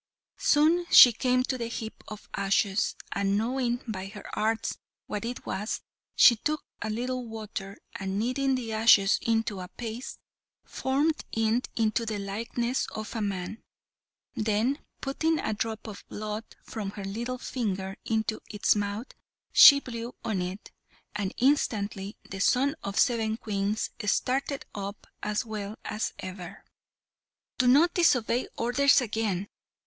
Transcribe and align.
Soon 0.39 0.87
she 0.89 1.11
came 1.13 1.43
to 1.43 1.59
the 1.59 1.67
heap 1.67 2.03
of 2.07 2.27
ashes, 2.35 2.95
and 3.11 3.37
knowing 3.37 3.81
by 3.87 4.07
her 4.07 4.25
arts 4.35 4.79
what 5.05 5.23
it 5.23 5.45
was, 5.45 5.81
she 6.15 6.37
took 6.37 6.63
a 6.81 6.89
little 6.89 7.27
water, 7.27 7.77
and 7.99 8.17
kneading 8.17 8.55
the 8.55 8.73
ashes 8.73 9.19
into 9.21 9.59
a 9.59 9.67
paste, 9.67 10.17
formed 10.65 11.23
it 11.31 11.69
into 11.75 12.03
the 12.07 12.17
likeness 12.17 12.87
of 12.95 13.15
a 13.15 13.21
man; 13.21 13.61
then, 14.33 14.79
putting 15.01 15.37
a 15.37 15.53
drop 15.53 15.85
of 15.85 16.03
blood 16.09 16.45
from 16.63 16.89
her 16.89 17.05
little 17.05 17.37
finger 17.37 17.95
into 18.03 18.41
its 18.49 18.75
mouth, 18.75 19.13
she 19.53 19.79
blew 19.79 20.15
on 20.25 20.41
it, 20.41 20.71
and 21.15 21.31
instantly 21.37 22.17
the 22.27 22.39
son 22.41 22.73
of 22.83 22.97
seven 22.97 23.37
Queens 23.37 23.91
started 24.05 24.65
up 24.73 25.05
as 25.21 25.45
well 25.45 25.77
as 25.85 26.11
ever. 26.17 26.65
"Don't 27.59 27.75
you 27.75 27.87
disobey 27.93 28.47
orders 28.57 28.99
again!" 28.99 29.47